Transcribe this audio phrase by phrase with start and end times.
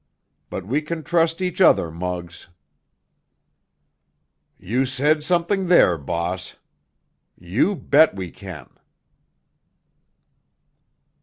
[0.49, 2.47] But we can trust each other, Muggs."
[4.57, 6.55] "You said something there, boss!
[7.37, 8.67] You bet we can!"